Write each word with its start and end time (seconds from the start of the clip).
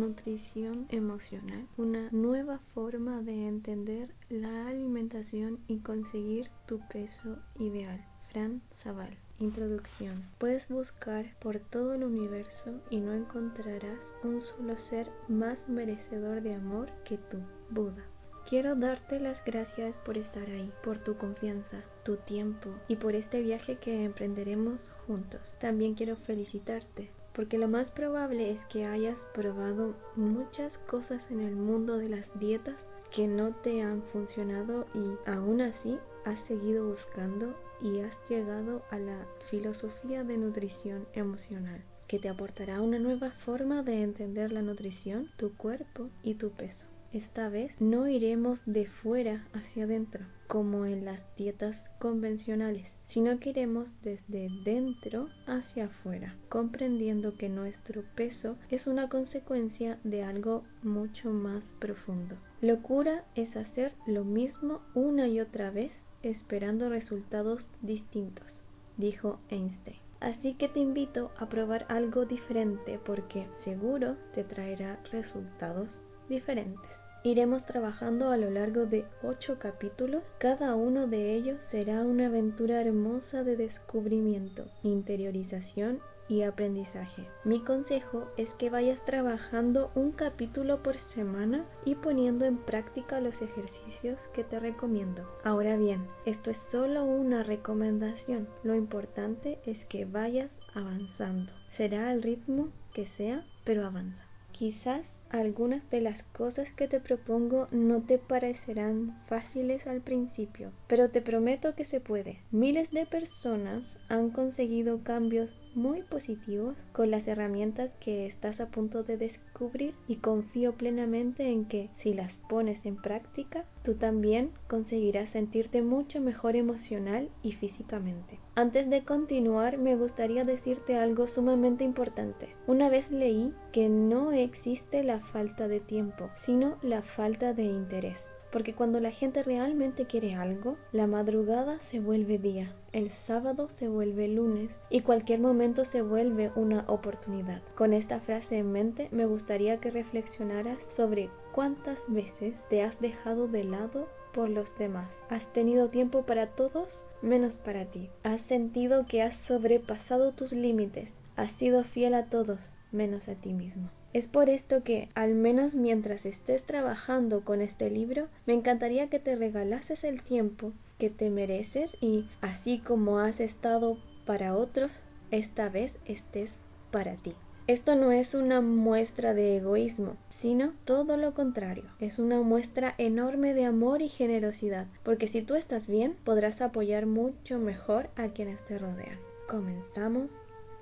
nutrición 0.00 0.86
emocional, 0.88 1.66
una 1.76 2.08
nueva 2.10 2.58
forma 2.74 3.20
de 3.20 3.46
entender 3.46 4.14
la 4.30 4.68
alimentación 4.68 5.58
y 5.68 5.80
conseguir 5.80 6.48
tu 6.66 6.80
peso 6.88 7.36
ideal. 7.58 8.02
Fran 8.30 8.62
Zaval. 8.82 9.16
Introducción. 9.38 10.24
Puedes 10.38 10.68
buscar 10.68 11.34
por 11.40 11.58
todo 11.58 11.94
el 11.94 12.04
universo 12.04 12.80
y 12.90 12.98
no 12.98 13.12
encontrarás 13.12 14.00
un 14.22 14.40
solo 14.40 14.78
ser 14.88 15.10
más 15.28 15.58
merecedor 15.68 16.42
de 16.42 16.54
amor 16.54 16.90
que 17.04 17.16
tú, 17.16 17.38
Buda. 17.70 18.04
Quiero 18.48 18.74
darte 18.74 19.20
las 19.20 19.44
gracias 19.44 19.96
por 19.98 20.16
estar 20.16 20.48
ahí, 20.48 20.72
por 20.82 20.98
tu 20.98 21.16
confianza, 21.16 21.82
tu 22.04 22.16
tiempo 22.16 22.70
y 22.88 22.96
por 22.96 23.14
este 23.14 23.40
viaje 23.42 23.76
que 23.76 24.04
emprenderemos 24.04 24.80
juntos. 25.06 25.40
También 25.60 25.94
quiero 25.94 26.16
felicitarte 26.16 27.10
porque 27.34 27.58
lo 27.58 27.68
más 27.68 27.90
probable 27.90 28.50
es 28.50 28.64
que 28.66 28.86
hayas 28.86 29.16
probado 29.34 29.94
muchas 30.16 30.76
cosas 30.78 31.22
en 31.30 31.40
el 31.40 31.54
mundo 31.54 31.98
de 31.98 32.08
las 32.08 32.26
dietas 32.38 32.76
que 33.10 33.26
no 33.26 33.52
te 33.62 33.82
han 33.82 34.02
funcionado 34.12 34.86
y 34.94 35.30
aún 35.30 35.60
así 35.60 35.98
has 36.24 36.40
seguido 36.46 36.88
buscando 36.88 37.54
y 37.82 38.00
has 38.00 38.16
llegado 38.28 38.82
a 38.90 38.98
la 38.98 39.26
filosofía 39.50 40.22
de 40.22 40.36
nutrición 40.36 41.06
emocional 41.14 41.82
que 42.10 42.18
te 42.18 42.28
aportará 42.28 42.82
una 42.82 42.98
nueva 42.98 43.30
forma 43.30 43.84
de 43.84 44.02
entender 44.02 44.52
la 44.52 44.62
nutrición, 44.62 45.28
tu 45.36 45.56
cuerpo 45.56 46.08
y 46.24 46.34
tu 46.34 46.50
peso. 46.50 46.84
Esta 47.12 47.48
vez 47.48 47.72
no 47.80 48.06
iremos 48.06 48.60
de 48.66 48.86
fuera 48.86 49.44
hacia 49.52 49.82
adentro, 49.82 50.24
como 50.46 50.86
en 50.86 51.04
las 51.04 51.20
dietas 51.36 51.76
convencionales, 51.98 52.86
sino 53.08 53.40
que 53.40 53.50
iremos 53.50 53.88
desde 54.02 54.48
dentro 54.64 55.26
hacia 55.48 55.86
afuera, 55.86 56.36
comprendiendo 56.48 57.36
que 57.36 57.48
nuestro 57.48 58.02
peso 58.14 58.56
es 58.70 58.86
una 58.86 59.08
consecuencia 59.08 59.98
de 60.04 60.22
algo 60.22 60.62
mucho 60.84 61.30
más 61.30 61.64
profundo. 61.80 62.36
Locura 62.60 63.24
es 63.34 63.56
hacer 63.56 63.92
lo 64.06 64.24
mismo 64.24 64.80
una 64.94 65.26
y 65.26 65.40
otra 65.40 65.72
vez 65.72 65.90
esperando 66.22 66.90
resultados 66.90 67.64
distintos, 67.82 68.60
dijo 68.96 69.40
Einstein. 69.48 69.98
Así 70.20 70.54
que 70.54 70.68
te 70.68 70.78
invito 70.78 71.32
a 71.38 71.48
probar 71.48 71.86
algo 71.88 72.24
diferente 72.24 73.00
porque 73.04 73.48
seguro 73.64 74.16
te 74.32 74.44
traerá 74.44 75.00
resultados 75.10 75.98
diferentes. 76.28 76.99
Iremos 77.22 77.66
trabajando 77.66 78.30
a 78.30 78.38
lo 78.38 78.50
largo 78.50 78.86
de 78.86 79.04
ocho 79.22 79.58
capítulos, 79.58 80.22
cada 80.38 80.74
uno 80.74 81.06
de 81.06 81.34
ellos 81.34 81.60
será 81.70 82.00
una 82.00 82.26
aventura 82.26 82.80
hermosa 82.80 83.44
de 83.44 83.56
descubrimiento, 83.56 84.64
interiorización 84.82 85.98
y 86.30 86.44
aprendizaje. 86.44 87.26
Mi 87.44 87.60
consejo 87.60 88.26
es 88.38 88.48
que 88.52 88.70
vayas 88.70 89.04
trabajando 89.04 89.90
un 89.94 90.12
capítulo 90.12 90.82
por 90.82 90.96
semana 90.96 91.66
y 91.84 91.94
poniendo 91.96 92.46
en 92.46 92.56
práctica 92.56 93.20
los 93.20 93.34
ejercicios 93.42 94.18
que 94.32 94.42
te 94.42 94.58
recomiendo. 94.58 95.28
Ahora 95.44 95.76
bien, 95.76 96.06
esto 96.24 96.50
es 96.50 96.58
solo 96.70 97.04
una 97.04 97.42
recomendación, 97.42 98.48
lo 98.62 98.74
importante 98.74 99.58
es 99.66 99.84
que 99.86 100.06
vayas 100.06 100.50
avanzando. 100.72 101.52
Será 101.76 102.12
el 102.12 102.22
ritmo 102.22 102.68
que 102.94 103.06
sea, 103.08 103.44
pero 103.64 103.86
avanza. 103.86 104.24
Quizás 104.52 105.04
algunas 105.30 105.88
de 105.90 106.00
las 106.00 106.22
cosas 106.32 106.68
que 106.76 106.88
te 106.88 107.00
propongo 107.00 107.68
no 107.70 108.02
te 108.02 108.18
parecerán 108.18 109.16
fáciles 109.28 109.86
al 109.86 110.00
principio, 110.00 110.72
pero 110.88 111.10
te 111.10 111.22
prometo 111.22 111.74
que 111.74 111.84
se 111.84 112.00
puede. 112.00 112.40
Miles 112.50 112.90
de 112.90 113.06
personas 113.06 113.96
han 114.08 114.30
conseguido 114.30 115.02
cambios 115.02 115.50
muy 115.74 116.02
positivos 116.02 116.76
con 116.92 117.10
las 117.10 117.26
herramientas 117.28 117.90
que 118.00 118.26
estás 118.26 118.60
a 118.60 118.66
punto 118.66 119.02
de 119.02 119.16
descubrir 119.16 119.94
y 120.08 120.16
confío 120.16 120.72
plenamente 120.72 121.48
en 121.48 121.64
que 121.64 121.90
si 121.98 122.14
las 122.14 122.34
pones 122.48 122.84
en 122.84 122.96
práctica, 122.96 123.64
tú 123.84 123.94
también 123.94 124.50
conseguirás 124.68 125.30
sentirte 125.30 125.82
mucho 125.82 126.20
mejor 126.20 126.56
emocional 126.56 127.28
y 127.42 127.52
físicamente. 127.52 128.38
Antes 128.54 128.90
de 128.90 129.04
continuar, 129.04 129.78
me 129.78 129.96
gustaría 129.96 130.44
decirte 130.44 130.96
algo 130.96 131.26
sumamente 131.26 131.84
importante. 131.84 132.54
Una 132.66 132.88
vez 132.90 133.10
leí 133.10 133.54
que 133.72 133.88
no 133.88 134.32
existe 134.32 135.02
la 135.02 135.20
falta 135.20 135.68
de 135.68 135.80
tiempo, 135.80 136.30
sino 136.44 136.76
la 136.82 137.02
falta 137.02 137.54
de 137.54 137.64
interés. 137.64 138.29
Porque 138.52 138.74
cuando 138.74 139.00
la 139.00 139.10
gente 139.12 139.42
realmente 139.42 140.06
quiere 140.06 140.34
algo, 140.34 140.76
la 140.92 141.06
madrugada 141.06 141.78
se 141.90 142.00
vuelve 142.00 142.38
día, 142.38 142.72
el 142.92 143.10
sábado 143.26 143.68
se 143.78 143.88
vuelve 143.88 144.28
lunes 144.28 144.70
y 144.90 145.02
cualquier 145.02 145.40
momento 145.40 145.84
se 145.84 146.02
vuelve 146.02 146.50
una 146.56 146.84
oportunidad. 146.88 147.62
Con 147.76 147.92
esta 147.92 148.20
frase 148.20 148.58
en 148.58 148.72
mente, 148.72 149.08
me 149.12 149.26
gustaría 149.26 149.78
que 149.78 149.90
reflexionaras 149.90 150.78
sobre 150.96 151.30
cuántas 151.52 151.98
veces 152.08 152.54
te 152.68 152.82
has 152.82 152.98
dejado 153.00 153.46
de 153.46 153.64
lado 153.64 154.08
por 154.32 154.48
los 154.48 154.66
demás. 154.78 155.08
Has 155.28 155.46
tenido 155.52 155.88
tiempo 155.88 156.22
para 156.22 156.48
todos 156.48 157.04
menos 157.22 157.56
para 157.56 157.84
ti. 157.86 158.08
Has 158.22 158.42
sentido 158.42 159.06
que 159.06 159.22
has 159.22 159.36
sobrepasado 159.46 160.32
tus 160.32 160.52
límites. 160.52 161.08
Has 161.36 161.52
sido 161.52 161.84
fiel 161.84 162.14
a 162.14 162.24
todos 162.26 162.58
menos 162.92 163.28
a 163.28 163.34
ti 163.34 163.52
mismo. 163.52 163.90
Es 164.12 164.26
por 164.26 164.50
esto 164.50 164.82
que, 164.82 165.08
al 165.14 165.34
menos 165.34 165.74
mientras 165.74 166.26
estés 166.26 166.62
trabajando 166.64 167.44
con 167.44 167.60
este 167.60 167.90
libro, 167.90 168.26
me 168.44 168.54
encantaría 168.54 169.08
que 169.08 169.20
te 169.20 169.36
regalases 169.36 170.02
el 170.02 170.22
tiempo 170.22 170.72
que 170.98 171.10
te 171.10 171.30
mereces 171.30 171.90
y, 172.00 172.26
así 172.40 172.78
como 172.78 173.20
has 173.20 173.38
estado 173.38 173.98
para 174.26 174.56
otros, 174.56 174.90
esta 175.30 175.68
vez 175.68 175.92
estés 176.06 176.50
para 176.90 177.14
ti. 177.14 177.34
Esto 177.68 177.94
no 177.94 178.10
es 178.10 178.34
una 178.34 178.60
muestra 178.60 179.32
de 179.32 179.58
egoísmo, 179.58 180.16
sino 180.40 180.72
todo 180.84 181.16
lo 181.16 181.32
contrario. 181.34 181.84
Es 182.00 182.18
una 182.18 182.40
muestra 182.42 182.96
enorme 182.98 183.54
de 183.54 183.64
amor 183.64 184.02
y 184.02 184.08
generosidad, 184.08 184.88
porque 185.04 185.28
si 185.28 185.42
tú 185.42 185.54
estás 185.54 185.86
bien, 185.86 186.16
podrás 186.24 186.60
apoyar 186.60 187.06
mucho 187.06 187.58
mejor 187.58 188.10
a 188.16 188.28
quienes 188.28 188.58
te 188.64 188.76
rodean. 188.76 189.18
Comenzamos 189.48 190.30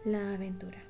la 0.07 0.33
aventura. 0.33 0.88